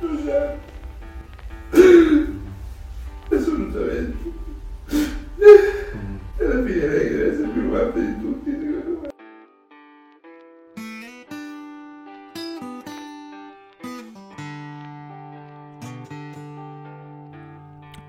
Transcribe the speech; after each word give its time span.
Lo 0.00 0.16
sempre. 0.18 0.58
Assolutamente. 3.30 4.32
E 6.36 6.44
alla 6.44 6.64
fine 6.64 6.86
lei 6.86 7.08
deve 7.08 7.32
essere 7.32 7.48
più 7.48 7.70
forte 7.70 8.00
di 8.00 8.20
tutti, 8.20 8.50
secondo 8.50 9.00
me. 9.00 9.08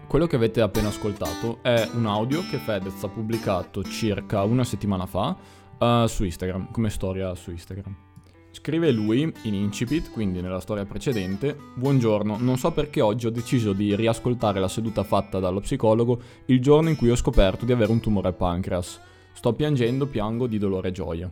Quello 0.07 0.27
che 0.27 0.35
avete 0.37 0.61
appena 0.61 0.87
ascoltato 0.87 1.59
è 1.61 1.89
un 1.93 2.05
audio 2.05 2.41
che 2.49 2.57
Fedez 2.57 3.03
ha 3.03 3.09
pubblicato 3.09 3.83
circa 3.83 4.43
una 4.43 4.63
settimana 4.63 5.05
fa 5.05 5.35
uh, 5.77 6.05
su 6.05 6.23
Instagram, 6.23 6.71
come 6.71 6.89
storia 6.89 7.35
su 7.35 7.51
Instagram. 7.51 8.14
Scrive 8.55 8.89
lui 8.89 9.29
in 9.41 9.53
incipit, 9.53 10.09
quindi 10.11 10.39
nella 10.39 10.61
storia 10.61 10.85
precedente, 10.85 11.57
Buongiorno, 11.73 12.37
non 12.39 12.57
so 12.57 12.71
perché 12.71 13.01
oggi 13.01 13.25
ho 13.25 13.29
deciso 13.29 13.73
di 13.73 13.93
riascoltare 13.97 14.61
la 14.61 14.69
seduta 14.69 15.03
fatta 15.03 15.39
dallo 15.39 15.59
psicologo 15.59 16.21
il 16.45 16.61
giorno 16.61 16.87
in 16.87 16.95
cui 16.95 17.09
ho 17.09 17.17
scoperto 17.17 17.65
di 17.65 17.73
avere 17.73 17.91
un 17.91 17.99
tumore 17.99 18.29
al 18.29 18.35
pancreas. 18.35 19.01
Sto 19.33 19.51
piangendo, 19.51 20.07
piango 20.07 20.47
di 20.47 20.57
dolore 20.57 20.87
e 20.87 20.91
gioia. 20.93 21.29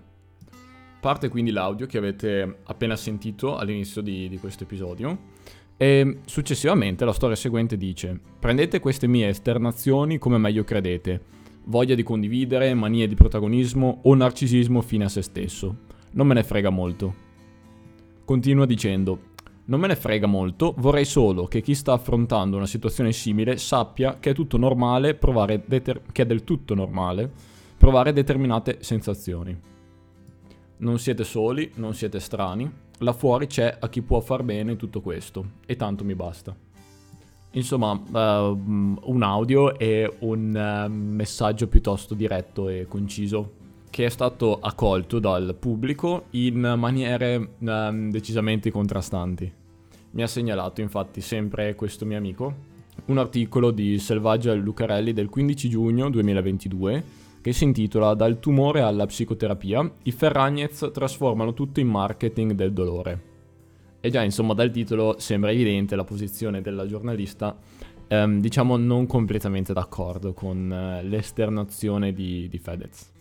Parte 1.00 1.30
quindi 1.30 1.52
l'audio 1.52 1.86
che 1.86 1.98
avete 1.98 2.58
appena 2.66 2.98
sentito 2.98 3.56
all'inizio 3.56 4.02
di, 4.02 4.28
di 4.28 4.38
questo 4.38 4.64
episodio 4.64 5.18
e 5.78 6.18
successivamente 6.26 7.06
la 7.06 7.14
storia 7.14 7.38
seguente 7.38 7.78
dice: 7.78 8.20
Prendete 8.38 8.82
queste 8.82 9.08
mie 9.08 9.30
esternazioni 9.30 10.18
come 10.18 10.38
meglio 10.38 10.66
credete. 10.66 11.22
Voglia 11.68 11.96
di 11.96 12.04
condividere, 12.04 12.74
manie 12.74 13.08
di 13.08 13.16
protagonismo 13.16 14.02
o 14.04 14.14
narcisismo 14.14 14.82
fine 14.82 15.06
a 15.06 15.10
se 15.10 15.22
stesso. 15.22 15.92
Non 16.14 16.28
me 16.28 16.36
ne 16.36 16.44
frega 16.44 16.70
molto. 16.70 17.14
Continua 18.26 18.66
dicendo: 18.66 19.32
Non 19.66 19.80
me 19.80 19.88
ne 19.88 19.96
frega 19.96 20.28
molto, 20.28 20.76
vorrei 20.78 21.06
solo 21.06 21.46
che 21.46 21.62
chi 21.62 21.74
sta 21.74 21.94
affrontando 21.94 22.58
una 22.58 22.68
situazione 22.68 23.12
simile 23.12 23.58
sappia 23.58 24.20
che 24.20 24.32
è 24.32 24.34
deter- 25.66 26.12
che 26.12 26.22
è 26.22 26.26
del 26.26 26.44
tutto 26.44 26.76
normale 26.76 27.32
provare 27.78 28.14
determinate 28.14 28.78
sensazioni. 28.82 29.60
Non 30.78 31.00
siete 31.00 31.24
soli, 31.24 31.72
non 31.76 31.94
siete 31.94 32.20
strani, 32.20 32.72
là 33.00 33.14
fuori 33.14 33.48
c'è 33.48 33.78
a 33.80 33.90
chi 33.90 34.02
può 34.02 34.20
far 34.20 34.44
bene 34.44 34.76
tutto 34.76 35.02
questo 35.02 35.46
e 35.66 35.76
tanto 35.76 36.04
mi 36.04 36.16
basta. 36.16 36.56
Insomma, 37.52 37.92
uh, 37.92 38.62
un 39.04 39.22
audio 39.22 39.78
e 39.78 40.12
un 40.20 40.86
uh, 40.88 40.92
messaggio 40.92 41.68
piuttosto 41.68 42.14
diretto 42.14 42.70
e 42.70 42.86
conciso 42.88 43.62
che 43.94 44.06
è 44.06 44.10
stato 44.10 44.58
accolto 44.60 45.20
dal 45.20 45.56
pubblico 45.60 46.24
in 46.32 46.74
maniere 46.80 47.36
uh, 47.36 48.10
decisamente 48.10 48.72
contrastanti. 48.72 49.54
Mi 50.14 50.24
ha 50.24 50.26
segnalato 50.26 50.82
infatti 50.82 51.22
sempre 51.22 51.76
questo 51.76 52.04
mio 52.04 52.18
amico 52.18 52.56
un 53.06 53.20
articolo 53.20 53.70
di 53.70 54.00
Selvaggia 54.00 54.52
Lucarelli 54.56 55.14
del 55.14 55.30
15 55.30 55.70
giugno 55.70 56.10
2022 56.10 57.04
che 57.40 57.54
si 57.54 57.66
intitola 57.66 58.16
Dal 58.16 58.40
tumore 58.40 58.82
alla 58.82 59.06
psicoterapia, 59.06 59.88
i 60.02 60.12
Ferragnez 60.12 60.90
trasformano 60.92 61.54
tutto 61.54 61.80
in 61.80 61.88
marketing 61.88 62.54
del 62.54 62.74
dolore. 62.74 63.22
E 64.00 64.10
già, 64.10 64.24
insomma, 64.24 64.56
dal 64.56 64.72
titolo 64.72 65.18
sembra 65.20 65.52
evidente 65.52 65.96
la 65.96 66.04
posizione 66.04 66.62
della 66.62 66.88
giornalista, 66.88 67.56
ehm, 68.08 68.40
diciamo 68.40 68.76
non 68.78 69.06
completamente 69.06 69.72
d'accordo 69.72 70.34
con 70.34 70.72
eh, 70.72 71.04
l'esternazione 71.04 72.12
di, 72.12 72.48
di 72.50 72.58
Fedez. 72.58 73.13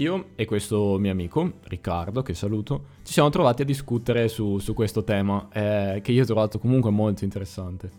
Io 0.00 0.28
e 0.34 0.46
questo 0.46 0.96
mio 0.98 1.12
amico, 1.12 1.58
Riccardo, 1.64 2.22
che 2.22 2.32
saluto, 2.32 2.84
ci 3.02 3.12
siamo 3.12 3.28
trovati 3.28 3.60
a 3.60 3.64
discutere 3.66 4.28
su, 4.28 4.56
su 4.56 4.72
questo 4.72 5.04
tema, 5.04 5.46
eh, 5.52 6.00
che 6.02 6.12
io 6.12 6.22
ho 6.22 6.24
trovato 6.24 6.58
comunque 6.58 6.90
molto 6.90 7.24
interessante. 7.24 7.90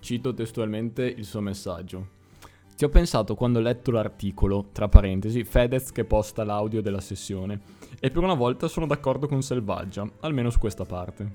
Cito 0.00 0.32
testualmente 0.32 1.04
il 1.04 1.26
suo 1.26 1.42
messaggio. 1.42 2.20
Ci 2.74 2.84
ho 2.84 2.88
pensato 2.88 3.34
quando 3.34 3.58
ho 3.58 3.62
letto 3.62 3.90
l'articolo, 3.90 4.70
tra 4.72 4.88
parentesi, 4.88 5.44
Fedez 5.44 5.92
che 5.92 6.06
posta 6.06 6.44
l'audio 6.44 6.80
della 6.80 7.02
sessione, 7.02 7.60
e 8.00 8.10
per 8.10 8.22
una 8.22 8.32
volta 8.32 8.66
sono 8.66 8.86
d'accordo 8.86 9.28
con 9.28 9.42
Selvaggia, 9.42 10.10
almeno 10.20 10.48
su 10.48 10.58
questa 10.58 10.86
parte. 10.86 11.34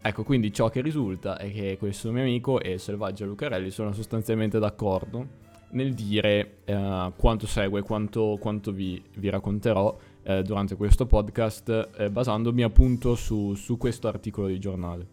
Ecco, 0.00 0.22
quindi 0.22 0.52
ciò 0.52 0.68
che 0.68 0.80
risulta 0.80 1.38
è 1.38 1.50
che 1.50 1.76
questo 1.76 2.12
mio 2.12 2.22
amico 2.22 2.60
e 2.60 2.78
Selvaggia 2.78 3.24
Lucarelli 3.26 3.72
sono 3.72 3.92
sostanzialmente 3.92 4.60
d'accordo 4.60 5.46
nel 5.70 5.94
dire 5.94 6.58
eh, 6.64 7.12
quanto 7.16 7.46
segue, 7.46 7.82
quanto, 7.82 8.36
quanto 8.40 8.72
vi, 8.72 9.02
vi, 9.16 9.28
racconterò 9.28 9.96
eh, 10.22 10.42
durante 10.42 10.76
questo 10.76 11.06
podcast, 11.06 11.90
eh, 11.96 12.10
basandomi 12.10 12.62
appunto 12.62 13.14
su, 13.14 13.54
su 13.54 13.76
questo 13.76 14.08
articolo 14.08 14.46
di 14.46 14.58
giornale. 14.58 15.06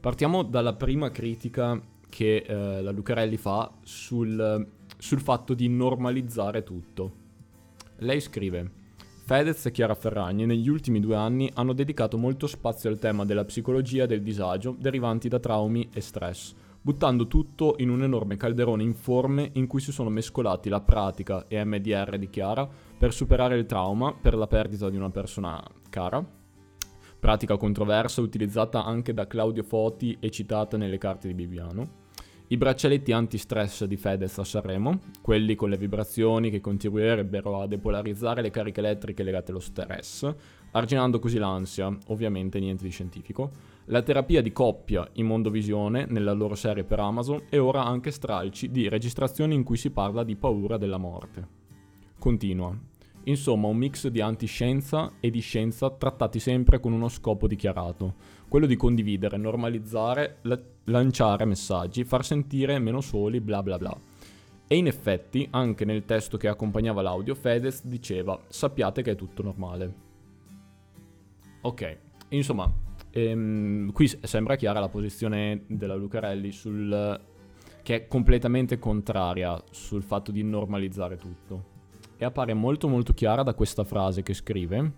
Partiamo 0.00 0.42
dalla 0.42 0.74
prima 0.74 1.10
critica 1.10 1.80
che 2.08 2.44
eh, 2.46 2.82
la 2.82 2.90
Lucarelli 2.90 3.36
fa 3.36 3.70
sul, 3.82 4.66
sul 4.98 5.20
fatto 5.20 5.54
di 5.54 5.68
normalizzare 5.68 6.62
tutto. 6.62 7.20
Lei 7.98 8.20
scrive: 8.20 8.70
Fedez 9.24 9.64
e 9.64 9.70
Chiara 9.70 9.94
Ferragni 9.94 10.44
negli 10.44 10.68
ultimi 10.68 10.98
due 11.00 11.16
anni 11.16 11.48
hanno 11.54 11.72
dedicato 11.72 12.18
molto 12.18 12.46
spazio 12.46 12.90
al 12.90 12.98
tema 12.98 13.24
della 13.24 13.44
psicologia 13.44 14.04
e 14.04 14.06
del 14.08 14.22
disagio 14.22 14.76
derivanti 14.78 15.28
da 15.28 15.38
traumi 15.38 15.88
e 15.92 16.00
stress, 16.00 16.52
buttando 16.84 17.28
tutto 17.28 17.76
in 17.78 17.90
un 17.90 18.02
enorme 18.02 18.36
calderone 18.36 18.82
informe 18.82 19.50
in 19.54 19.68
cui 19.68 19.80
si 19.80 19.92
sono 19.92 20.10
mescolati 20.10 20.68
la 20.68 20.80
pratica 20.80 21.46
e 21.46 21.64
MDR 21.64 22.18
di 22.18 22.28
Chiara 22.28 22.68
per 22.98 23.12
superare 23.12 23.56
il 23.56 23.66
trauma 23.66 24.12
per 24.12 24.34
la 24.34 24.48
perdita 24.48 24.90
di 24.90 24.96
una 24.96 25.10
persona 25.10 25.62
cara, 25.88 26.24
pratica 27.20 27.56
controversa 27.56 28.20
utilizzata 28.20 28.84
anche 28.84 29.14
da 29.14 29.28
Claudio 29.28 29.62
Foti 29.62 30.16
e 30.18 30.28
citata 30.30 30.76
nelle 30.76 30.98
carte 30.98 31.28
di 31.28 31.34
Bibiano, 31.34 32.00
i 32.48 32.56
braccialetti 32.56 33.12
anti-stress 33.12 33.84
di 33.84 33.96
Fedez 33.96 34.36
a 34.38 34.44
Sanremo, 34.44 34.98
quelli 35.22 35.54
con 35.54 35.70
le 35.70 35.78
vibrazioni 35.78 36.50
che 36.50 36.60
contribuirebbero 36.60 37.60
a 37.60 37.66
depolarizzare 37.66 38.42
le 38.42 38.50
cariche 38.50 38.80
elettriche 38.80 39.22
legate 39.22 39.52
allo 39.52 39.60
stress, 39.60 40.30
arginando 40.72 41.18
così 41.18 41.38
l'ansia, 41.38 41.96
ovviamente 42.08 42.58
niente 42.58 42.84
di 42.84 42.90
scientifico, 42.90 43.50
la 43.86 44.02
terapia 44.02 44.40
di 44.40 44.52
coppia 44.52 45.08
in 45.14 45.26
Mondovisione 45.26 46.06
nella 46.08 46.32
loro 46.32 46.54
serie 46.54 46.84
per 46.84 47.00
Amazon 47.00 47.42
e 47.48 47.58
ora 47.58 47.84
anche 47.84 48.10
stralci 48.10 48.70
di 48.70 48.88
registrazioni 48.88 49.54
in 49.54 49.64
cui 49.64 49.76
si 49.76 49.90
parla 49.90 50.22
di 50.22 50.36
paura 50.36 50.76
della 50.76 50.98
morte. 50.98 51.60
Continua. 52.18 52.76
Insomma, 53.24 53.68
un 53.68 53.76
mix 53.76 54.08
di 54.08 54.20
antiscienza 54.20 55.12
e 55.20 55.30
di 55.30 55.40
scienza 55.40 55.90
trattati 55.90 56.40
sempre 56.40 56.80
con 56.80 56.92
uno 56.92 57.08
scopo 57.08 57.46
dichiarato, 57.46 58.14
quello 58.48 58.66
di 58.66 58.76
condividere, 58.76 59.36
normalizzare, 59.36 60.38
la- 60.42 60.60
lanciare 60.84 61.44
messaggi, 61.44 62.04
far 62.04 62.24
sentire 62.24 62.78
meno 62.78 63.00
soli, 63.00 63.40
bla 63.40 63.62
bla 63.62 63.78
bla. 63.78 63.96
E 64.66 64.76
in 64.76 64.86
effetti, 64.86 65.46
anche 65.50 65.84
nel 65.84 66.04
testo 66.04 66.36
che 66.36 66.48
accompagnava 66.48 67.02
l'audio, 67.02 67.34
Fedez 67.34 67.84
diceva: 67.84 68.40
Sappiate 68.48 69.02
che 69.02 69.12
è 69.12 69.16
tutto 69.16 69.42
normale. 69.42 69.94
Ok, 71.60 71.98
insomma, 72.30 72.72
ehm, 73.12 73.92
qui 73.92 74.10
sembra 74.22 74.56
chiara 74.56 74.80
la 74.80 74.88
posizione 74.88 75.62
della 75.68 75.94
Lucarelli 75.94 76.50
sul, 76.50 77.20
che 77.82 77.94
è 77.94 78.06
completamente 78.08 78.78
contraria 78.78 79.62
sul 79.70 80.02
fatto 80.02 80.32
di 80.32 80.42
normalizzare 80.42 81.16
tutto 81.16 81.70
e 82.16 82.24
appare 82.24 82.54
molto 82.54 82.88
molto 82.88 83.12
chiara 83.12 83.42
da 83.42 83.54
questa 83.54 83.84
frase 83.84 84.22
che 84.22 84.34
scrive 84.34 84.92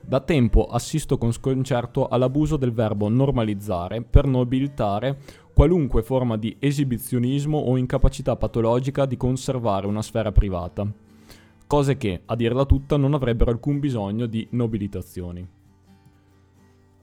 da 0.00 0.20
tempo 0.20 0.64
assisto 0.64 1.18
con 1.18 1.32
sconcerto 1.32 2.08
all'abuso 2.08 2.56
del 2.56 2.72
verbo 2.72 3.08
normalizzare 3.08 4.00
per 4.02 4.26
nobilitare 4.26 5.18
qualunque 5.52 6.02
forma 6.02 6.36
di 6.36 6.56
esibizionismo 6.58 7.58
o 7.58 7.76
incapacità 7.76 8.36
patologica 8.36 9.04
di 9.06 9.16
conservare 9.16 9.86
una 9.86 10.02
sfera 10.02 10.32
privata, 10.32 10.90
cose 11.66 11.96
che, 11.96 12.22
a 12.24 12.36
dirla 12.36 12.64
tutta, 12.64 12.96
non 12.96 13.12
avrebbero 13.12 13.50
alcun 13.50 13.80
bisogno 13.80 14.26
di 14.26 14.46
nobilitazioni. 14.52 15.57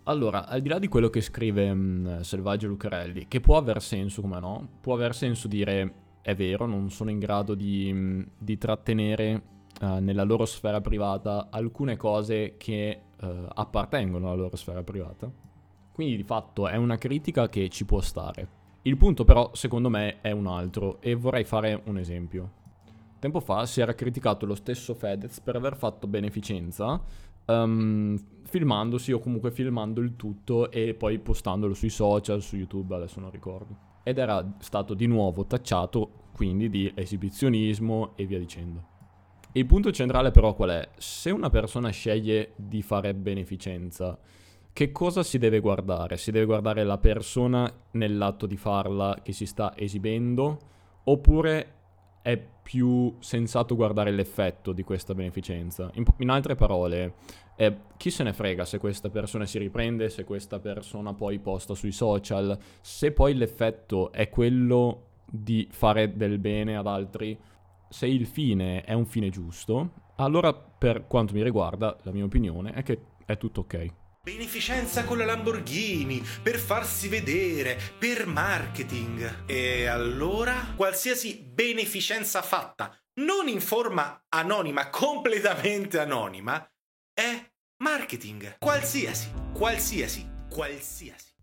Allora, 0.08 0.48
al 0.48 0.62
di 0.62 0.70
là 0.70 0.78
di 0.78 0.88
quello 0.88 1.10
che 1.10 1.20
scrive 1.20 1.74
mh, 1.74 2.22
Selvaggio 2.22 2.68
Lucarelli, 2.68 3.28
che 3.28 3.40
può 3.40 3.58
aver 3.58 3.82
senso, 3.82 4.22
come 4.22 4.40
no, 4.40 4.68
può 4.80 4.94
aver 4.94 5.16
senso 5.16 5.48
dire 5.48 6.04
è 6.22 6.36
vero, 6.36 6.68
non 6.68 6.92
sono 6.92 7.10
in 7.10 7.18
grado 7.18 7.56
di, 7.56 8.24
di 8.38 8.58
trattenere 8.58 9.42
uh, 9.82 9.98
nella 10.00 10.24
loro 10.24 10.46
sfera 10.46 10.80
privata 10.80 11.48
alcune 11.50 11.98
cose 11.98 12.56
che 12.58 13.02
uh, 13.20 13.28
appartengono 13.48 14.28
alla 14.28 14.42
loro 14.42 14.56
sfera 14.56 14.84
privata. 14.84 15.32
Quindi 15.92 16.18
di 16.18 16.24
fatto 16.24 16.68
è 16.68 16.76
una 16.76 16.98
critica 16.98 17.50
che 17.50 17.70
ci 17.70 17.86
può 17.86 18.00
stare. 18.02 18.48
Il 18.84 18.98
punto 18.98 19.24
però 19.24 19.52
secondo 19.54 19.90
me 19.90 20.22
è 20.22 20.30
un 20.32 20.46
altro 20.46 21.02
e 21.02 21.16
vorrei 21.16 21.46
fare 21.46 21.82
un 21.86 21.98
esempio. 21.98 22.52
Tempo 23.18 23.40
fa 23.40 23.66
si 23.66 23.82
era 23.82 23.96
criticato 23.96 24.46
lo 24.46 24.56
stesso 24.56 24.94
Fedez 24.94 25.40
per 25.40 25.56
aver 25.56 25.76
fatto 25.76 26.06
beneficenza 26.06 27.02
um, 27.46 28.18
filmandosi 28.44 29.12
o 29.12 29.20
comunque 29.20 29.52
filmando 29.52 30.02
il 30.02 30.16
tutto 30.16 30.72
e 30.72 30.94
poi 30.94 31.20
postandolo 31.20 31.74
sui 31.74 31.90
social, 31.90 32.42
su 32.42 32.56
YouTube, 32.56 32.96
adesso 32.96 33.20
non 33.20 33.32
ricordo. 33.32 33.78
Ed 34.04 34.18
era 34.18 34.56
stato 34.60 34.94
di 34.94 35.08
nuovo 35.08 35.46
tacciato 35.46 36.24
quindi 36.32 36.70
di 36.70 36.92
esibizionismo 36.94 38.12
e 38.16 38.26
via 38.26 38.40
dicendo. 38.40 38.94
Il 39.54 39.66
punto 39.66 39.92
centrale 39.92 40.32
però 40.32 40.54
qual 40.54 40.72
è? 40.72 40.90
Se 40.98 41.32
una 41.32 41.50
persona 41.50 41.90
sceglie 41.90 42.54
di 42.58 42.82
fare 42.82 43.14
beneficenza, 43.14 44.20
che 44.74 44.92
cosa 44.92 45.24
si 45.24 45.38
deve 45.38 45.62
guardare? 45.62 46.18
Si 46.18 46.32
deve 46.32 46.46
guardare 46.46 46.84
la 46.84 46.98
persona 46.98 47.72
nell'atto 47.92 48.46
di 48.46 48.58
farla 48.58 49.18
che 49.24 49.32
si 49.32 49.46
sta 49.46 49.74
esibendo 49.78 50.60
oppure 51.06 51.75
è 52.26 52.44
più 52.64 53.18
sensato 53.20 53.76
guardare 53.76 54.10
l'effetto 54.10 54.72
di 54.72 54.82
questa 54.82 55.14
beneficenza? 55.14 55.92
In, 55.94 56.06
in 56.18 56.30
altre 56.30 56.56
parole, 56.56 57.14
eh, 57.56 57.78
chi 57.98 58.10
se 58.10 58.24
ne 58.24 58.34
frega 58.34 58.66
se 58.66 58.80
questa 58.80 59.12
persona 59.12 59.46
si 59.46 59.60
riprende, 59.60 60.10
se 60.10 60.24
questa 60.24 60.58
persona 60.58 61.14
poi 61.14 61.38
posta 61.38 61.76
sui 61.76 61.92
social, 61.92 62.58
se 62.82 63.12
poi 63.12 63.36
l'effetto 63.36 64.12
è 64.12 64.28
quello 64.30 65.10
di 65.24 65.68
fare 65.70 66.18
del 66.18 66.40
bene 66.40 66.76
ad 66.76 66.88
altri, 66.88 67.38
se 67.88 68.08
il 68.08 68.26
fine 68.26 68.82
è 68.82 68.94
un 68.94 69.06
fine 69.06 69.30
giusto, 69.30 69.92
allora 70.16 70.52
per 70.52 71.06
quanto 71.06 71.36
mi 71.36 71.44
riguarda 71.44 71.96
la 72.02 72.12
mia 72.12 72.24
opinione 72.24 72.72
è 72.72 72.82
che 72.82 73.00
è 73.24 73.38
tutto 73.38 73.60
ok. 73.60 74.05
Beneficenza 74.26 75.04
con 75.04 75.20
la 75.20 75.26
Lamborghini, 75.26 76.20
per 76.42 76.58
farsi 76.58 77.08
vedere, 77.10 77.78
per 78.00 78.26
marketing. 78.26 79.44
E 79.46 79.86
allora, 79.86 80.74
qualsiasi 80.76 81.44
beneficenza 81.44 82.42
fatta, 82.42 82.92
non 83.22 83.48
in 83.48 83.62
forma 83.62 84.26
anonima, 84.30 84.90
completamente 84.90 86.00
anonima, 86.00 86.60
è 87.14 87.40
marketing. 87.84 88.56
Qualsiasi, 88.58 89.30
qualsiasi, 89.54 90.28
qualsiasi. 90.50 91.34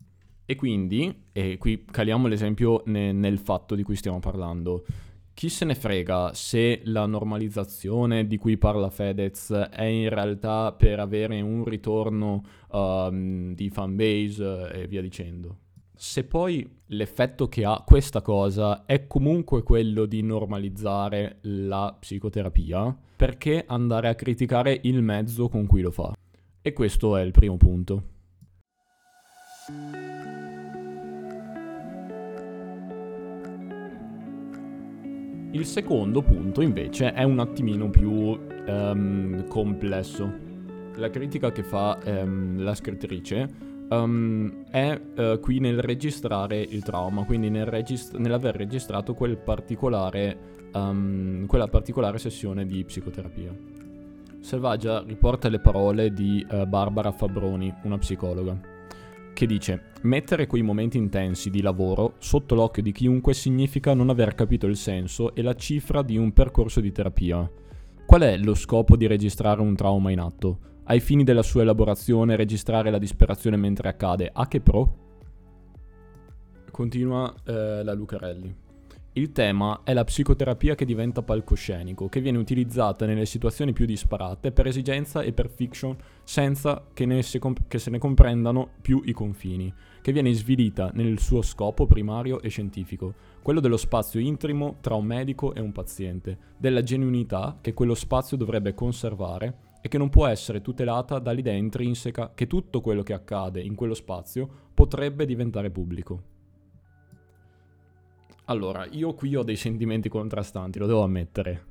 E 0.45 0.57
quindi, 0.57 1.27
e 1.31 1.59
qui 1.59 1.85
caliamo 1.89 2.27
l'esempio 2.27 2.83
ne- 2.87 3.13
nel 3.13 3.39
fatto 3.39 3.77
di 3.77 3.85
cui 3.85 3.95
stiamo 3.95 4.19
parlando, 4.19 4.85
chi 5.35 5.49
se 5.49 5.65
ne 5.65 5.75
frega 5.75 6.35
se 6.35 6.83
la 6.85 7.07
normalizzazione 7.07 8.27
di 8.27 8.37
cui 8.37 8.57
parla 8.59 8.91
Fedez 8.91 9.53
è 9.53 9.85
in 9.85 10.09
realtà 10.09 10.73
per 10.73 11.01
avere 11.01 11.41
un 11.41 11.65
ritorno 11.65 12.43
um, 12.71 13.55
di 13.55 13.71
fanbase 13.71 14.71
e 14.73 14.87
via 14.87 15.01
dicendo. 15.01 15.57
Se 15.95 16.25
poi 16.25 16.69
l'effetto 16.87 17.49
che 17.49 17.65
ha 17.65 17.83
questa 17.87 18.23
cosa 18.23 18.85
è 18.87 19.07
comunque 19.07 19.63
quello 19.63 20.05
di 20.05 20.23
normalizzare 20.23 21.39
la 21.43 21.97
psicoterapia, 21.99 22.97
perché 23.17 23.65
andare 23.67 24.09
a 24.09 24.15
criticare 24.15 24.81
il 24.83 25.01
mezzo 25.01 25.49
con 25.49 25.67
cui 25.67 25.81
lo 25.81 25.93
fa? 25.93 26.13
E 26.61 26.73
questo 26.73 27.17
è 27.17 27.23
il 27.23 27.31
primo 27.31 27.57
punto. 27.57 28.03
Il 35.55 35.67
secondo 35.67 36.23
punto 36.23 36.63
invece 36.63 37.13
è 37.13 37.25
un 37.25 37.39
attimino 37.39 37.91
più 37.91 38.11
um, 38.11 39.47
complesso. 39.49 40.33
La 40.97 41.11
critica 41.11 41.53
che 41.53 41.63
fa 41.63 41.99
um, 42.03 42.63
la 42.63 42.75
scrittrice 42.75 43.49
um, 43.91 44.65
è 44.71 44.99
uh, 44.99 45.39
qui 45.41 45.59
nel 45.59 45.81
registrare 45.81 46.59
il 46.59 46.83
trauma, 46.83 47.25
quindi 47.25 47.51
nel 47.51 47.67
regist- 47.67 48.17
nell'aver 48.17 48.57
registrato 48.57 49.13
quel 49.13 49.37
particolare, 49.37 50.51
quella 50.73 51.69
particolare 51.69 52.17
sessione 52.17 52.65
di 52.65 52.83
psicoterapia. 52.83 53.55
Selvaggia 54.41 55.05
riporta 55.07 55.51
le 55.51 55.59
parole 55.59 56.15
di 56.15 56.45
uh, 56.49 56.67
Barbara 56.67 57.13
Fabroni, 57.13 57.73
una 57.83 57.99
psicologa 57.99 58.72
che 59.33 59.47
dice 59.47 59.91
mettere 60.03 60.47
quei 60.47 60.63
momenti 60.63 60.99
intensi 60.99 61.51
di 61.51 61.63
lavoro 61.63 62.15
sotto 62.19 62.55
l'occhio 62.55 62.83
di 62.83 62.93
chiunque 62.93 63.35
significa 63.35 63.95
non 63.95 64.11
aver 64.11 64.35
capito 64.35 64.67
il 64.67 64.77
senso 64.77 65.35
e 65.35 65.43
la 65.43 65.55
cifra 65.55 66.03
di 66.03 66.17
un 66.17 66.33
percorso 66.33 66.81
di 66.81 66.93
terapia. 66.93 67.51
Qual 68.05 68.21
è 68.21 68.37
lo 68.37 68.55
scopo 68.55 68.97
di 68.97 69.07
registrare 69.07 69.61
un 69.61 69.75
trauma 69.75 70.11
in 70.11 70.21
atto? 70.21 70.59
Ai 70.85 71.01
fini 71.01 71.25
della 71.25 71.43
sua 71.43 71.63
elaborazione 71.63 72.37
registrare 72.37 72.91
la 72.91 72.99
disperazione 72.99 73.57
mentre 73.57 73.89
accade, 73.89 74.31
a 74.33 74.49
che 74.49 74.61
pro? 74.61 74.97
Continua 76.71 77.33
eh, 77.45 77.85
la 77.85 77.93
Lucarelli. 77.93 78.62
Il 79.15 79.31
tema 79.33 79.81
è 79.85 79.93
la 79.93 80.05
psicoterapia 80.05 80.75
che 80.75 80.87
diventa 80.87 81.21
palcoscenico, 81.21 82.09
che 82.09 82.23
viene 82.23 82.39
utilizzata 82.39 83.05
nelle 83.05 83.27
situazioni 83.27 83.75
più 83.75 83.85
disparate 83.85 84.53
per 84.53 84.67
esigenza 84.67 85.21
e 85.21 85.35
per 85.35 85.51
fiction 85.51 85.95
senza 86.25 86.87
che, 86.95 87.23
se, 87.23 87.39
comp- 87.39 87.69
che 87.69 87.79
se 87.79 87.91
ne 87.91 87.99
comprendano 87.99 88.71
più 88.81 89.03
i 89.05 89.13
confini, 89.13 89.71
che 90.01 90.13
viene 90.13 90.33
svilita 90.33 90.91
nel 90.95 91.19
suo 91.19 91.43
scopo 91.43 91.87
primario 91.87 92.41
e 92.41 92.49
scientifico, 92.49 93.13
quello 93.43 93.61
dello 93.61 93.77
spazio 93.77 94.19
intimo 94.19 94.79
tra 94.81 94.95
un 94.95 95.05
medico 95.05 95.53
e 95.53 95.61
un 95.61 95.73
paziente, 95.73 96.39
della 96.57 96.83
genuinità 96.83 97.59
che 97.61 97.75
quello 97.75 97.95
spazio 97.95 98.39
dovrebbe 98.39 98.73
conservare 98.73 99.73
e 99.83 99.89
che 99.89 99.99
non 99.99 100.09
può 100.09 100.27
essere 100.27 100.63
tutelata 100.63 101.19
dall'idea 101.19 101.53
intrinseca 101.53 102.33
che 102.35 102.47
tutto 102.47 102.81
quello 102.81 103.03
che 103.03 103.13
accade 103.13 103.61
in 103.61 103.75
quello 103.75 103.93
spazio 103.93 104.49
potrebbe 104.73 105.27
diventare 105.27 105.71
pubblico. 105.71 106.32
Allora, 108.47 108.87
io 108.91 109.15
qui 109.15 109.37
ho 109.37 109.43
dei 109.43 109.57
sentimenti 109.57 110.09
contrastanti, 110.09 110.79
lo 110.79 110.87
devo 110.87 111.03
ammettere. 111.03 111.67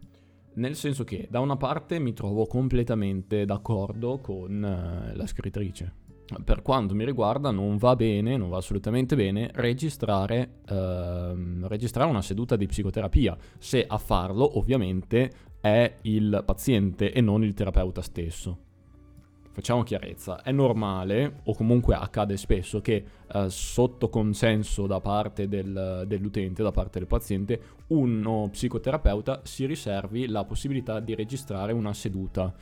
Nel 0.53 0.75
senso 0.75 1.03
che 1.03 1.27
da 1.29 1.39
una 1.39 1.57
parte 1.57 1.99
mi 1.99 2.13
trovo 2.13 2.45
completamente 2.45 3.45
d'accordo 3.45 4.19
con 4.19 4.51
uh, 4.51 5.15
la 5.15 5.27
scrittrice. 5.27 5.99
Per 6.45 6.61
quanto 6.61 6.95
mi 6.95 7.03
riguarda 7.03 7.51
non 7.51 7.75
va 7.77 7.95
bene, 7.95 8.37
non 8.37 8.49
va 8.49 8.57
assolutamente 8.57 9.15
bene 9.15 9.49
registrare, 9.53 10.61
uh, 10.69 11.67
registrare 11.67 12.09
una 12.09 12.21
seduta 12.21 12.55
di 12.55 12.67
psicoterapia, 12.67 13.37
se 13.57 13.85
a 13.85 13.97
farlo 13.97 14.57
ovviamente 14.57 15.31
è 15.59 15.93
il 16.03 16.41
paziente 16.45 17.11
e 17.11 17.19
non 17.19 17.43
il 17.43 17.53
terapeuta 17.53 18.01
stesso 18.01 18.69
facciamo 19.51 19.83
chiarezza, 19.83 20.41
è 20.41 20.51
normale, 20.51 21.41
o 21.43 21.53
comunque 21.53 21.95
accade 21.95 22.37
spesso, 22.37 22.81
che 22.81 23.03
eh, 23.31 23.49
sotto 23.49 24.09
consenso 24.09 24.87
da 24.87 24.99
parte 24.99 25.47
del, 25.47 26.03
dell'utente, 26.07 26.63
da 26.63 26.71
parte 26.71 26.99
del 26.99 27.07
paziente, 27.07 27.61
uno 27.87 28.47
psicoterapeuta 28.49 29.41
si 29.43 29.65
riservi 29.65 30.27
la 30.27 30.43
possibilità 30.45 30.99
di 30.99 31.15
registrare 31.15 31.73
una 31.73 31.93
seduta. 31.93 32.53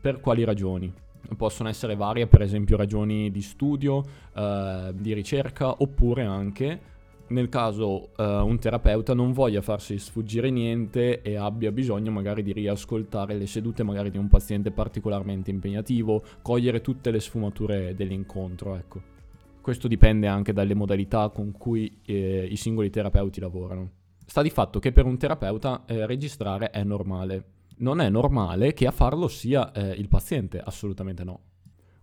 Per 0.00 0.20
quali 0.20 0.44
ragioni? 0.44 0.92
Possono 1.36 1.68
essere 1.68 1.96
varie, 1.96 2.26
per 2.26 2.42
esempio 2.42 2.76
ragioni 2.76 3.30
di 3.30 3.42
studio, 3.42 4.02
eh, 4.34 4.92
di 4.94 5.12
ricerca, 5.12 5.82
oppure 5.82 6.24
anche 6.24 6.94
nel 7.28 7.48
caso 7.48 8.10
uh, 8.16 8.22
un 8.22 8.58
terapeuta 8.58 9.14
non 9.14 9.32
voglia 9.32 9.60
farsi 9.60 9.98
sfuggire 9.98 10.50
niente 10.50 11.22
e 11.22 11.36
abbia 11.36 11.72
bisogno 11.72 12.10
magari 12.10 12.42
di 12.42 12.52
riascoltare 12.52 13.34
le 13.34 13.46
sedute 13.46 13.82
magari 13.82 14.10
di 14.10 14.18
un 14.18 14.28
paziente 14.28 14.70
particolarmente 14.70 15.50
impegnativo, 15.50 16.22
cogliere 16.42 16.80
tutte 16.80 17.10
le 17.10 17.20
sfumature 17.20 17.94
dell'incontro, 17.94 18.76
ecco. 18.76 19.14
Questo 19.60 19.88
dipende 19.88 20.28
anche 20.28 20.52
dalle 20.52 20.74
modalità 20.74 21.28
con 21.30 21.50
cui 21.50 21.98
eh, 22.04 22.46
i 22.48 22.54
singoli 22.54 22.88
terapeuti 22.88 23.40
lavorano. 23.40 23.90
Sta 24.24 24.40
di 24.40 24.50
fatto 24.50 24.78
che 24.78 24.92
per 24.92 25.04
un 25.04 25.18
terapeuta 25.18 25.84
eh, 25.86 26.06
registrare 26.06 26.70
è 26.70 26.84
normale. 26.84 27.44
Non 27.78 28.00
è 28.00 28.08
normale 28.08 28.72
che 28.74 28.86
a 28.86 28.92
farlo 28.92 29.26
sia 29.26 29.72
eh, 29.72 29.90
il 29.90 30.08
paziente, 30.08 30.60
assolutamente 30.60 31.24
no. 31.24 31.40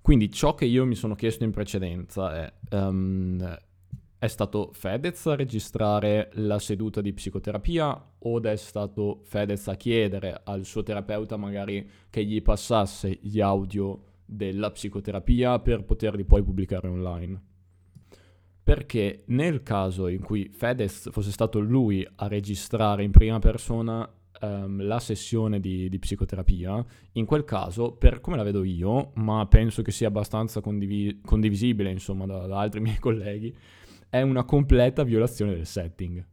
Quindi 0.02 0.30
ciò 0.30 0.54
che 0.54 0.66
io 0.66 0.86
mi 0.86 0.96
sono 0.96 1.16
chiesto 1.16 1.46
in 1.46 1.52
precedenza 1.52 2.36
è 2.36 2.54
um, 2.76 3.58
è 4.24 4.30
stato 4.30 4.70
Fedez 4.72 5.26
a 5.26 5.36
registrare 5.36 6.30
la 6.36 6.58
seduta 6.58 7.02
di 7.02 7.12
psicoterapia 7.12 8.12
o 8.20 8.42
è 8.42 8.56
stato 8.56 9.20
Fedez 9.26 9.68
a 9.68 9.76
chiedere 9.76 10.40
al 10.46 10.64
suo 10.64 10.82
terapeuta 10.82 11.36
magari 11.36 11.86
che 12.10 12.24
gli 12.24 12.42
passasse 12.42 13.20
gli 13.22 13.42
audio 13.42 14.02
della 14.24 14.72
psicoterapia 14.72 15.60
per 15.60 15.84
poterli 15.84 16.24
poi 16.24 16.42
pubblicare 16.42 16.88
online? 16.88 17.42
Perché 18.64 19.24
nel 19.26 19.62
caso 19.62 20.08
in 20.08 20.22
cui 20.22 20.50
Fedez 20.54 21.12
fosse 21.12 21.32
stato 21.32 21.60
lui 21.60 22.08
a 22.16 22.28
registrare 22.30 23.04
in 23.04 23.12
prima 23.12 23.40
persona 23.40 24.10
um, 24.40 24.86
la 24.86 25.00
sessione 25.00 25.60
di, 25.60 25.90
di, 25.90 26.00
psicoterapia, 26.00 26.86
in 27.14 27.26
quel 27.26 27.44
caso, 27.44 27.92
per 27.92 28.22
come 28.22 28.38
la 28.38 28.44
vedo 28.44 28.64
io, 28.64 29.12
ma 29.16 29.46
penso 29.48 29.82
che 29.82 29.92
sia 29.92 30.08
abbastanza 30.08 30.62
condivi- 30.62 31.20
condivisibile 31.26 31.92
insomma 31.92 32.26
da, 32.26 32.48
da 32.48 32.60
altri 32.60 32.80
miei 32.80 33.00
colleghi, 33.00 33.54
è 34.14 34.22
una 34.22 34.44
completa 34.44 35.02
violazione 35.02 35.56
del 35.56 35.66
setting. 35.66 36.24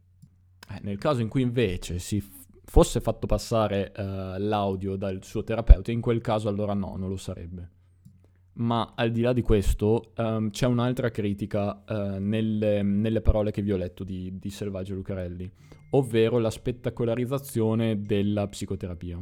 Eh, 0.69 0.79
nel 0.83 0.99
caso 0.99 1.21
in 1.21 1.27
cui 1.27 1.41
invece 1.41 1.97
si 1.97 2.21
f- 2.21 2.45
fosse 2.63 3.01
fatto 3.01 3.25
passare 3.25 3.91
uh, 3.97 4.01
l'audio 4.37 4.95
dal 4.95 5.23
suo 5.23 5.43
terapeuta, 5.43 5.89
in 5.89 5.99
quel 5.99 6.21
caso 6.21 6.47
allora 6.47 6.75
no, 6.75 6.95
non 6.95 7.09
lo 7.09 7.17
sarebbe. 7.17 7.69
Ma 8.53 8.93
al 8.95 9.09
di 9.09 9.21
là 9.21 9.33
di 9.33 9.41
questo 9.41 10.11
um, 10.17 10.51
c'è 10.51 10.67
un'altra 10.67 11.09
critica 11.09 11.83
uh, 11.87 12.19
nelle, 12.19 12.83
nelle, 12.83 13.21
parole 13.21 13.49
che 13.49 13.63
vi 13.63 13.71
ho 13.71 13.77
letto 13.77 14.03
di, 14.03 14.37
di 14.37 14.49
Selvaggio 14.51 14.93
Lucarelli, 14.93 15.51
ovvero 15.91 16.37
la 16.37 16.51
spettacolarizzazione 16.51 17.99
della 18.03 18.47
psicoterapia. 18.47 19.17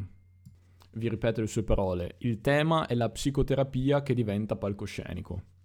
Vi 0.92 1.08
ripeto 1.08 1.40
le 1.40 1.48
sue 1.48 1.64
parole, 1.64 2.16
il 2.20 2.42
tema 2.42 2.88
è 2.88 2.94
la 2.94 3.10
psicoterapia 3.10 4.04
che 4.04 4.14
diventa 4.14 4.58
palcoscenico. 4.58 5.59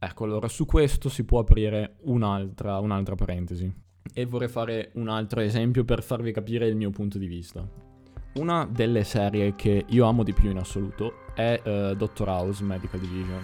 Ecco, 0.00 0.24
allora 0.24 0.46
su 0.46 0.64
questo 0.64 1.08
si 1.08 1.24
può 1.24 1.40
aprire 1.40 1.96
un'altra, 2.02 2.78
un'altra 2.78 3.16
parentesi. 3.16 3.72
E 4.14 4.26
vorrei 4.26 4.48
fare 4.48 4.90
un 4.94 5.08
altro 5.08 5.40
esempio 5.40 5.84
per 5.84 6.02
farvi 6.02 6.32
capire 6.32 6.68
il 6.68 6.76
mio 6.76 6.90
punto 6.90 7.18
di 7.18 7.26
vista. 7.26 7.66
Una 8.34 8.64
delle 8.70 9.02
serie 9.02 9.56
che 9.56 9.84
io 9.88 10.06
amo 10.06 10.22
di 10.22 10.32
più 10.32 10.50
in 10.50 10.58
assoluto 10.58 11.26
è 11.34 11.60
uh, 11.64 11.94
Doctor 11.96 12.28
House 12.28 12.62
Medical 12.62 13.00
Division. 13.00 13.42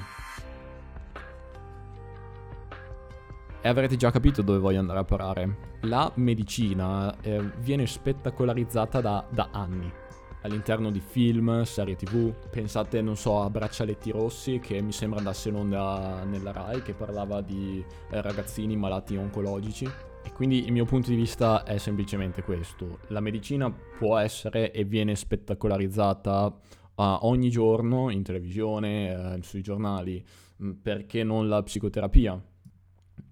E 3.60 3.68
avrete 3.68 3.96
già 3.96 4.12
capito 4.12 4.42
dove 4.42 4.58
voglio 4.58 4.78
andare 4.78 5.00
a 5.00 5.04
parare. 5.04 5.56
La 5.82 6.10
medicina 6.16 7.18
eh, 7.20 7.50
viene 7.60 7.86
spettacolarizzata 7.86 9.00
da, 9.00 9.26
da 9.28 9.48
anni 9.50 10.02
all'interno 10.44 10.90
di 10.90 11.00
film, 11.00 11.62
serie 11.62 11.96
tv. 11.96 12.32
Pensate, 12.50 13.00
non 13.00 13.16
so, 13.16 13.40
a 13.40 13.50
Braccialetti 13.50 14.10
Rossi 14.10 14.58
che 14.60 14.80
mi 14.80 14.92
sembra 14.92 15.18
andasse 15.18 15.48
in 15.48 15.56
onda 15.56 16.22
nella 16.24 16.52
RAI 16.52 16.82
che 16.82 16.94
parlava 16.94 17.40
di 17.40 17.84
eh, 18.10 18.22
ragazzini 18.22 18.76
malati 18.76 19.16
oncologici. 19.16 19.84
E 19.84 20.32
quindi 20.32 20.64
il 20.64 20.72
mio 20.72 20.84
punto 20.84 21.10
di 21.10 21.16
vista 21.16 21.64
è 21.64 21.78
semplicemente 21.78 22.42
questo. 22.42 23.00
La 23.08 23.20
medicina 23.20 23.70
può 23.70 24.16
essere 24.18 24.70
e 24.72 24.84
viene 24.84 25.14
spettacolarizzata 25.14 26.46
uh, 26.46 27.02
ogni 27.22 27.50
giorno 27.50 28.10
in 28.10 28.22
televisione, 28.22 29.14
uh, 29.14 29.42
sui 29.42 29.62
giornali, 29.62 30.24
mh, 30.56 30.70
perché 30.82 31.24
non 31.24 31.48
la 31.48 31.62
psicoterapia? 31.62 32.42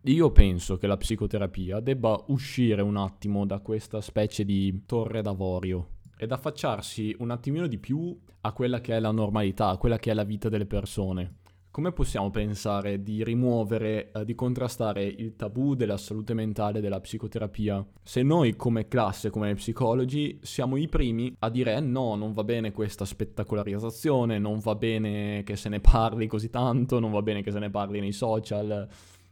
Io 0.06 0.30
penso 0.32 0.76
che 0.78 0.86
la 0.86 0.96
psicoterapia 0.96 1.80
debba 1.80 2.24
uscire 2.28 2.82
un 2.82 2.96
attimo 2.96 3.46
da 3.46 3.60
questa 3.60 4.00
specie 4.00 4.44
di 4.44 4.82
torre 4.84 5.22
d'avorio 5.22 6.00
ed 6.22 6.30
affacciarsi 6.30 7.16
un 7.18 7.32
attimino 7.32 7.66
di 7.66 7.78
più 7.78 8.16
a 8.42 8.52
quella 8.52 8.80
che 8.80 8.94
è 8.94 9.00
la 9.00 9.10
normalità, 9.10 9.70
a 9.70 9.76
quella 9.76 9.98
che 9.98 10.12
è 10.12 10.14
la 10.14 10.22
vita 10.22 10.48
delle 10.48 10.66
persone. 10.66 11.38
Come 11.72 11.90
possiamo 11.90 12.30
pensare 12.30 13.02
di 13.02 13.24
rimuovere, 13.24 14.12
eh, 14.12 14.24
di 14.24 14.36
contrastare 14.36 15.02
il 15.02 15.34
tabù 15.34 15.74
della 15.74 15.96
salute 15.96 16.32
mentale 16.32 16.80
della 16.80 17.00
psicoterapia 17.00 17.84
se 18.04 18.22
noi 18.22 18.54
come 18.54 18.86
classe, 18.86 19.30
come 19.30 19.54
psicologi, 19.54 20.38
siamo 20.42 20.76
i 20.76 20.86
primi 20.86 21.34
a 21.40 21.50
dire 21.50 21.80
no, 21.80 22.14
non 22.14 22.34
va 22.34 22.44
bene 22.44 22.70
questa 22.70 23.04
spettacolarizzazione, 23.04 24.38
non 24.38 24.60
va 24.60 24.76
bene 24.76 25.42
che 25.42 25.56
se 25.56 25.68
ne 25.70 25.80
parli 25.80 26.28
così 26.28 26.50
tanto, 26.50 27.00
non 27.00 27.10
va 27.10 27.22
bene 27.22 27.42
che 27.42 27.50
se 27.50 27.58
ne 27.58 27.70
parli 27.70 27.98
nei 27.98 28.12
social. 28.12 28.88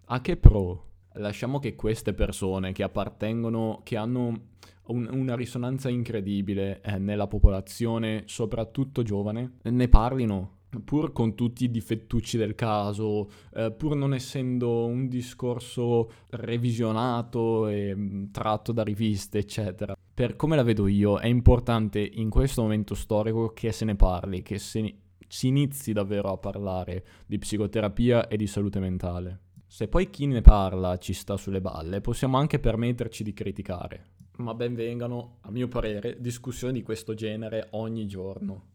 A 0.06 0.20
che 0.20 0.37
pro? 0.37 0.87
Lasciamo 1.14 1.61
che 1.61 1.76
queste 1.76 2.14
persone 2.14 2.73
che 2.73 2.82
appartengono, 2.82 3.80
che 3.85 3.97
hanno 3.97 4.49
un, 4.90 5.09
una 5.12 5.35
risonanza 5.35 5.88
incredibile 5.88 6.80
eh, 6.82 6.99
nella 6.99 7.26
popolazione, 7.26 8.25
soprattutto 8.26 9.02
giovane, 9.02 9.59
ne 9.62 9.88
parlino. 9.88 10.59
Pur 10.85 11.11
con 11.11 11.35
tutti 11.35 11.64
i 11.64 11.70
difettucci 11.70 12.37
del 12.37 12.54
caso, 12.54 13.28
eh, 13.54 13.73
pur 13.73 13.97
non 13.97 14.14
essendo 14.14 14.87
un 14.87 15.09
discorso 15.09 16.11
revisionato 16.28 17.66
e 17.66 17.92
mm, 17.92 18.26
tratto 18.30 18.70
da 18.70 18.85
riviste, 18.85 19.38
eccetera. 19.38 19.97
Per 20.14 20.37
come 20.37 20.54
la 20.54 20.62
vedo 20.62 20.87
io, 20.87 21.18
è 21.18 21.26
importante 21.26 21.99
in 21.99 22.30
questo 22.30 22.62
momento 22.62 22.94
storico 22.94 23.52
che 23.52 23.73
se 23.73 23.85
ne 23.85 23.97
parli, 23.97 24.42
che 24.42 24.59
se 24.59 24.94
si 25.26 25.49
inizi 25.49 25.92
davvero 25.92 26.30
a 26.30 26.38
parlare 26.38 27.04
di 27.26 27.38
psicoterapia 27.38 28.28
e 28.28 28.37
di 28.37 28.47
salute 28.47 28.78
mentale. 28.78 29.40
Se 29.66 29.88
poi 29.88 30.09
chi 30.09 30.26
ne 30.26 30.40
parla 30.40 30.99
ci 30.99 31.12
sta 31.12 31.37
sulle 31.37 31.61
balle, 31.61 32.00
possiamo 32.00 32.38
anche 32.38 32.61
permetterci 32.61 33.25
di 33.25 33.32
criticare 33.32 34.18
ma 34.42 34.54
ben 34.54 34.75
vengano, 34.75 35.38
a 35.42 35.50
mio 35.50 35.68
parere, 35.68 36.16
discussioni 36.20 36.75
di 36.75 36.82
questo 36.82 37.14
genere 37.14 37.68
ogni 37.70 38.06
giorno. 38.06 38.68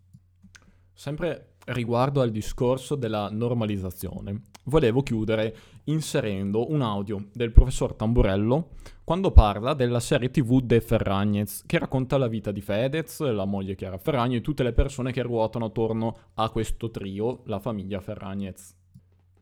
Sempre 0.93 1.55
riguardo 1.65 2.21
al 2.21 2.31
discorso 2.31 2.95
della 2.95 3.29
normalizzazione, 3.29 4.43
volevo 4.65 5.01
chiudere 5.03 5.55
inserendo 5.85 6.71
un 6.71 6.81
audio 6.81 7.27
del 7.33 7.51
professor 7.51 7.93
Tamburello 7.93 8.69
quando 9.03 9.31
parla 9.31 9.73
della 9.73 9.99
serie 9.99 10.31
tv 10.31 10.61
De 10.61 10.81
Ferragnez, 10.81 11.63
che 11.65 11.77
racconta 11.77 12.17
la 12.17 12.27
vita 12.27 12.51
di 12.51 12.61
Fedez, 12.61 13.19
la 13.21 13.45
moglie 13.45 13.75
Chiara 13.75 13.97
Ferragni 13.97 14.37
e 14.37 14.41
tutte 14.41 14.63
le 14.63 14.73
persone 14.73 15.11
che 15.11 15.21
ruotano 15.21 15.65
attorno 15.65 16.17
a 16.35 16.49
questo 16.49 16.89
trio, 16.89 17.41
la 17.45 17.59
famiglia 17.59 17.99
Ferragnez. 17.99 18.75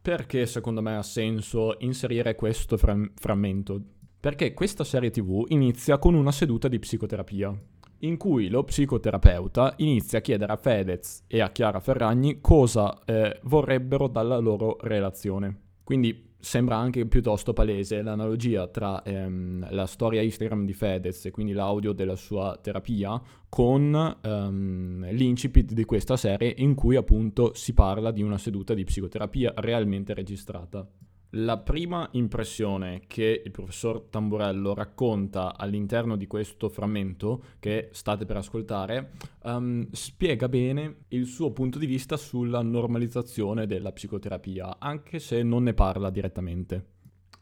Perché 0.02 0.46
secondo 0.48 0.82
me 0.82 0.98
ha 0.98 1.04
senso 1.04 1.78
inserire 1.80 2.36
questo 2.36 2.76
fra- 2.76 3.10
frammento 3.16 3.82
perché 4.24 4.54
questa 4.54 4.86
serie 4.86 5.12
tv 5.12 5.44
inizia 5.50 5.98
con 5.98 6.14
una 6.14 6.32
seduta 6.32 6.70
di 6.70 6.80
psicoterapia, 6.80 7.54
in 8.00 8.16
cui 8.16 8.48
lo 8.48 8.64
psicoterapeuta 8.64 9.74
inizia 9.80 10.20
a 10.20 10.22
chiedere 10.22 10.54
a 10.54 10.56
Fedez 10.56 11.26
e 11.28 11.42
a 11.42 11.52
Chiara 11.52 11.82
Ferragni 11.82 12.40
cosa 12.40 13.04
eh, 13.04 13.42
vorrebbero 13.44 14.08
dalla 14.08 14.38
loro 14.38 14.78
relazione. 14.80 15.74
Quindi 15.84 16.36
sembra 16.40 16.78
anche 16.78 17.06
piuttosto 17.06 17.52
palese 17.52 18.02
l'analogia 18.02 18.66
tra 18.68 19.04
ehm, 19.04 19.68
la 19.72 19.86
storia 19.88 20.22
Instagram 20.22 20.64
di 20.64 20.74
Fedez 20.74 21.26
e 21.26 21.32
quindi 21.32 21.52
l'audio 21.52 21.92
della 21.92 22.16
sua 22.16 22.58
terapia 22.62 23.22
con 23.50 24.20
ehm, 24.22 25.06
l'incipit 25.12 25.74
di 25.74 25.84
questa 25.84 26.16
serie 26.16 26.54
in 26.60 26.76
cui 26.76 26.96
appunto 26.96 27.54
si 27.56 27.74
parla 27.74 28.12
di 28.12 28.22
una 28.22 28.38
seduta 28.38 28.74
di 28.74 28.86
psicoterapia 28.86 29.52
realmente 29.58 30.14
registrata. 30.14 30.88
La 31.36 31.58
prima 31.58 32.08
impressione 32.12 33.02
che 33.08 33.42
il 33.44 33.50
professor 33.50 34.02
Tamburello 34.02 34.76
racconta 34.76 35.58
all'interno 35.58 36.16
di 36.16 36.28
questo 36.28 36.70
frammento 36.70 37.46
che 37.58 37.90
state 37.92 38.26
per 38.26 38.38
ascoltare 38.38 39.14
um, 39.46 39.88
spiega 39.92 40.48
bene 40.48 41.06
il 41.08 41.26
suo 41.26 41.52
punto 41.52 41.80
di 41.80 41.88
vista 41.88 42.18
sulla 42.18 42.62
normalizzazione 42.62 43.66
della 43.66 43.92
psicoterapia, 43.92 44.78
anche 44.78 45.18
se 45.18 45.42
non 45.42 45.64
ne 45.64 45.74
parla 45.74 46.12
direttamente. 46.12 46.86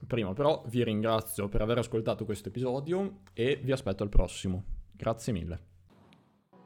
Prima 0.07 0.31
però 0.31 0.63
vi 0.69 0.85
ringrazio 0.85 1.49
per 1.49 1.61
aver 1.61 1.79
ascoltato 1.79 2.23
questo 2.23 2.47
episodio 2.47 3.23
e 3.33 3.59
vi 3.61 3.73
aspetto 3.73 4.03
al 4.03 4.09
prossimo. 4.09 4.63
Grazie 4.93 5.33
mille. 5.33 5.70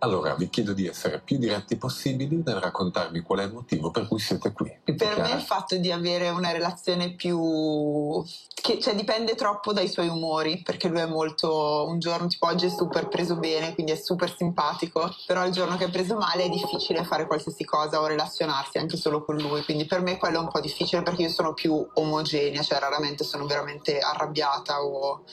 Allora, 0.05 0.35
vi 0.35 0.49
chiedo 0.49 0.73
di 0.73 0.85
essere 0.85 1.19
più 1.19 1.39
diretti 1.39 1.77
possibili 1.77 2.43
nel 2.45 2.59
raccontarmi 2.59 3.21
qual 3.21 3.39
è 3.39 3.43
il 3.45 3.51
motivo 3.51 3.89
per 3.89 4.07
cui 4.07 4.19
siete 4.19 4.51
qui. 4.51 4.71
Per 4.83 4.95
Chiara. 4.95 5.23
me 5.23 5.31
il 5.31 5.41
fatto 5.41 5.75
di 5.77 5.91
avere 5.91 6.29
una 6.29 6.51
relazione 6.51 7.15
più... 7.15 8.23
che 8.53 8.79
cioè, 8.79 8.93
dipende 8.93 9.33
troppo 9.33 9.73
dai 9.73 9.87
suoi 9.87 10.07
umori, 10.07 10.61
perché 10.61 10.89
lui 10.89 10.99
è 10.99 11.07
molto... 11.07 11.87
un 11.87 11.97
giorno 11.97 12.27
tipo 12.27 12.45
oggi 12.45 12.67
è 12.67 12.69
super 12.69 13.07
preso 13.07 13.37
bene, 13.37 13.73
quindi 13.73 13.93
è 13.93 13.95
super 13.95 14.31
simpatico, 14.31 15.09
però 15.25 15.43
il 15.43 15.51
giorno 15.51 15.75
che 15.75 15.85
è 15.85 15.89
preso 15.89 16.15
male 16.17 16.43
è 16.43 16.49
difficile 16.49 17.03
fare 17.03 17.25
qualsiasi 17.25 17.65
cosa 17.65 17.99
o 17.99 18.05
relazionarsi 18.05 18.77
anche 18.77 18.97
solo 18.97 19.25
con 19.25 19.37
lui, 19.37 19.63
quindi 19.63 19.85
per 19.85 20.01
me 20.01 20.19
quello 20.19 20.37
è 20.37 20.41
un 20.41 20.49
po' 20.49 20.59
difficile 20.59 21.01
perché 21.01 21.23
io 21.23 21.29
sono 21.29 21.55
più 21.55 21.83
omogenea, 21.93 22.61
cioè 22.61 22.77
raramente 22.77 23.23
sono 23.23 23.47
veramente 23.47 23.97
arrabbiata 23.97 24.83
o, 24.83 25.23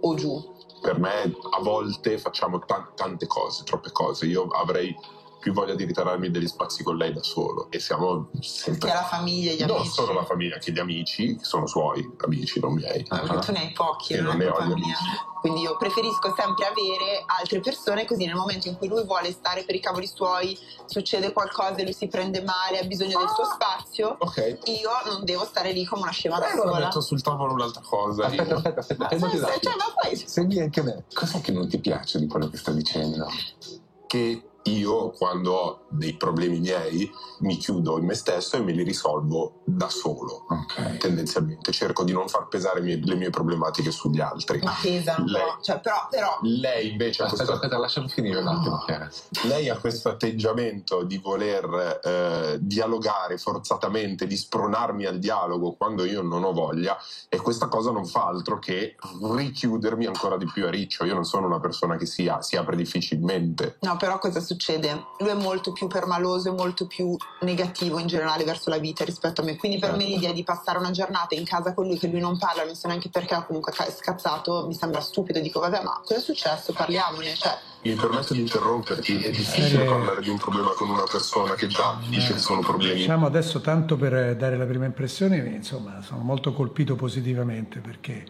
o 0.00 0.14
giù 0.14 0.54
per 0.86 1.00
me 1.00 1.34
a 1.50 1.60
volte 1.62 2.16
facciamo 2.16 2.60
t- 2.60 2.94
tante 2.94 3.26
cose, 3.26 3.64
troppe 3.64 3.90
cose. 3.90 4.26
Io 4.26 4.46
avrei 4.46 4.94
più 5.40 5.52
voglia 5.52 5.74
di 5.74 5.84
ritararmi 5.84 6.30
degli 6.30 6.46
spazi 6.46 6.84
con 6.84 6.96
lei 6.96 7.12
da 7.12 7.24
solo 7.24 7.66
e 7.70 7.80
siamo 7.80 8.30
sempre... 8.40 8.86
Perché 8.86 8.94
la 8.94 9.08
famiglia, 9.08 9.52
gli 9.52 9.60
non 9.64 9.78
amici. 9.78 9.86
Non 9.86 10.06
solo 10.06 10.12
la 10.12 10.24
famiglia, 10.24 10.58
che 10.58 10.70
gli 10.70 10.78
amici, 10.78 11.36
che 11.36 11.44
sono 11.44 11.66
suoi 11.66 12.08
amici, 12.18 12.60
non 12.60 12.74
miei. 12.74 13.04
Ah, 13.08 13.38
tu 13.40 13.50
ne 13.50 13.58
hai 13.58 13.72
pochi, 13.72 14.12
e 14.12 14.20
non, 14.20 14.36
non 14.36 14.38
ne 14.38 14.46
ho 14.46 14.56
amici. 14.58 15.04
Quindi 15.46 15.62
io 15.62 15.76
preferisco 15.76 16.34
sempre 16.36 16.64
avere 16.64 17.22
altre 17.24 17.60
persone 17.60 18.04
così 18.04 18.26
nel 18.26 18.34
momento 18.34 18.66
in 18.66 18.76
cui 18.76 18.88
lui 18.88 19.04
vuole 19.04 19.30
stare 19.30 19.62
per 19.62 19.76
i 19.76 19.80
cavoli 19.80 20.08
suoi, 20.08 20.58
succede 20.86 21.32
qualcosa 21.32 21.76
e 21.76 21.84
lui 21.84 21.92
si 21.92 22.08
prende 22.08 22.42
male, 22.42 22.80
ha 22.80 22.84
bisogno 22.84 23.16
del 23.16 23.28
suo 23.28 23.44
spazio, 23.44 24.16
okay. 24.18 24.58
io 24.64 24.90
non 25.04 25.24
devo 25.24 25.44
stare 25.44 25.70
lì 25.70 25.84
come 25.84 26.02
una 26.02 26.10
scema 26.10 26.40
da 26.40 26.48
sola. 26.50 26.78
metto 26.80 27.00
sul 27.00 27.22
tavolo 27.22 27.52
un'altra 27.52 27.80
cosa. 27.88 28.26
Aspetta, 28.26 28.56
aspetta, 28.56 28.80
aspetta. 28.80 29.16
Ma, 29.18 29.30
se, 29.30 29.38
cioè, 29.38 29.76
ma 29.76 29.84
poi... 29.94 30.16
Segui 30.16 30.58
anche 30.58 30.82
me. 30.82 31.04
Cos'è 31.14 31.40
che 31.40 31.52
non 31.52 31.68
ti 31.68 31.78
piace 31.78 32.18
di 32.18 32.26
quello 32.26 32.48
che 32.48 32.56
sta 32.56 32.72
dicendo? 32.72 33.28
Che 34.08 34.42
io 34.66 35.10
quando 35.10 35.52
ho 35.52 35.80
dei 35.88 36.14
problemi 36.14 36.58
miei 36.60 37.10
mi 37.40 37.56
chiudo 37.56 37.98
in 37.98 38.04
me 38.06 38.14
stesso 38.14 38.56
e 38.56 38.60
me 38.60 38.72
li 38.72 38.82
risolvo 38.82 39.60
da 39.64 39.88
solo. 39.88 40.46
Okay. 40.48 40.98
tendenzialmente. 40.98 41.72
Cerco 41.72 42.04
di 42.04 42.12
non 42.12 42.28
far 42.28 42.48
pesare 42.48 42.80
mie, 42.80 43.00
le 43.02 43.14
mie 43.14 43.30
problematiche 43.30 43.90
sugli 43.90 44.20
altri. 44.20 44.60
Ma 44.62 44.74
pesano 44.80 45.24
lei, 45.26 45.42
cioè, 45.62 45.80
però, 45.80 46.06
però... 46.10 46.38
lei 46.42 46.90
invece 46.90 47.22
aspetta, 47.22 47.44
questo... 47.44 47.54
aspetta 47.54 47.78
lascialo 47.78 48.08
finire 48.08 48.40
un 48.40 48.48
attimo 48.48 48.78
Chiara. 48.84 49.08
Lei 49.44 49.68
ha 49.68 49.78
questo 49.78 50.08
atteggiamento 50.08 51.02
di 51.04 51.18
voler 51.18 52.00
eh, 52.02 52.58
dialogare 52.60 53.38
forzatamente 53.38 54.26
di 54.26 54.36
spronarmi 54.36 55.04
al 55.04 55.18
dialogo 55.18 55.72
quando 55.72 56.04
io 56.04 56.22
non 56.22 56.44
ho 56.44 56.52
voglia 56.52 56.96
e 57.28 57.36
questa 57.38 57.68
cosa 57.68 57.90
non 57.90 58.06
fa 58.06 58.26
altro 58.26 58.58
che 58.58 58.96
richiudermi 59.34 60.06
ancora 60.06 60.36
di 60.36 60.46
più 60.46 60.66
a 60.66 60.70
riccio. 60.70 61.04
Io 61.04 61.14
non 61.14 61.24
sono 61.24 61.46
una 61.46 61.60
persona 61.60 61.96
che 61.96 62.06
si, 62.06 62.30
si 62.40 62.56
apre 62.56 62.76
difficilmente. 62.76 63.76
No 63.80 63.96
però 63.96 64.18
cosa 64.18 64.40
succede 64.40 64.55
succede? 64.56 65.06
Lui 65.18 65.28
è 65.28 65.34
molto 65.34 65.72
più 65.72 65.86
permaloso 65.86 66.48
e 66.48 66.52
molto 66.52 66.86
più 66.86 67.14
negativo 67.42 67.98
in 67.98 68.06
generale 68.06 68.44
verso 68.44 68.70
la 68.70 68.78
vita 68.78 69.04
rispetto 69.04 69.42
a 69.42 69.44
me. 69.44 69.56
Quindi 69.56 69.78
per 69.78 69.92
me 69.92 70.00
certo. 70.00 70.14
l'idea 70.14 70.32
di 70.32 70.42
passare 70.42 70.78
una 70.78 70.90
giornata 70.90 71.34
in 71.34 71.44
casa 71.44 71.74
con 71.74 71.86
lui 71.86 71.98
che 71.98 72.08
lui 72.08 72.20
non 72.20 72.38
parla, 72.38 72.64
non 72.64 72.74
so 72.74 72.88
neanche 72.88 73.10
perché 73.10 73.34
ha 73.34 73.44
comunque 73.44 73.72
scazzato, 73.72 74.66
mi 74.66 74.74
sembra 74.74 75.00
stupido. 75.00 75.38
Dico, 75.40 75.60
vabbè, 75.60 75.82
ma 75.82 76.00
cosa 76.00 76.16
è 76.16 76.20
successo? 76.20 76.72
Parliamone. 76.72 77.34
Cioè, 77.34 77.58
mi 77.82 77.94
permetto 77.94 78.32
di 78.32 78.40
interromperti, 78.40 79.22
è 79.22 79.30
difficile 79.30 79.84
eh, 79.84 79.86
parlare 79.86 80.20
di 80.22 80.30
un 80.30 80.38
problema 80.38 80.70
con 80.70 80.88
una 80.88 81.04
persona 81.04 81.54
che 81.54 81.68
già 81.68 81.98
dice 82.08 82.32
che 82.32 82.38
sono 82.40 82.60
problemi. 82.60 82.94
Diciamo 82.94 83.26
adesso 83.26 83.60
tanto 83.60 83.96
per 83.96 84.36
dare 84.36 84.56
la 84.56 84.64
prima 84.64 84.86
impressione, 84.86 85.36
insomma, 85.36 86.02
sono 86.02 86.22
molto 86.22 86.52
colpito 86.52 86.96
positivamente 86.96 87.80
perché 87.80 88.24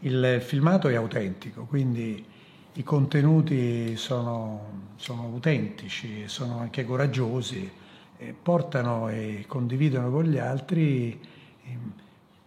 il 0.00 0.42
filmato 0.44 0.88
è 0.88 0.96
autentico, 0.96 1.64
quindi 1.64 2.32
i 2.74 2.82
contenuti 2.82 3.96
sono, 3.96 4.92
sono 4.96 5.22
autentici, 5.22 6.26
sono 6.26 6.58
anche 6.58 6.84
coraggiosi, 6.84 7.70
eh, 8.16 8.34
portano 8.40 9.08
e 9.08 9.44
condividono 9.46 10.10
con 10.10 10.24
gli 10.24 10.38
altri 10.38 11.20
eh, 11.62 11.78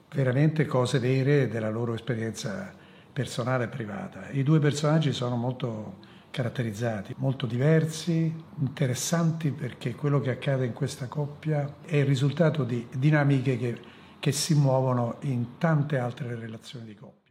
veramente 0.10 0.66
cose 0.66 1.00
vere 1.00 1.48
della 1.48 1.70
loro 1.70 1.94
esperienza 1.94 2.74
personale 3.14 3.66
e 3.66 3.68
privata. 3.68 4.30
I 4.32 4.44
due 4.44 4.60
personaggi 4.60 5.14
sono 5.14 5.36
molto 5.36 6.06
caratterizzati, 6.30 7.16
molto 7.18 7.46
diversi, 7.46 8.34
interessanti 8.60 9.52
perché 9.52 9.96
quello 9.96 10.20
che 10.20 10.32
accade 10.32 10.66
in 10.66 10.74
questa 10.74 11.08
coppia 11.08 11.78
è 11.82 11.96
il 11.96 12.06
risultato 12.06 12.64
di 12.64 12.86
dinamiche 12.92 13.58
che, 13.58 13.80
che 14.20 14.32
si 14.34 14.54
muovono 14.56 15.16
in 15.22 15.58
tante 15.58 15.98
altre 15.98 16.36
relazioni 16.36 16.86
di 16.86 16.96
coppia. 16.96 17.27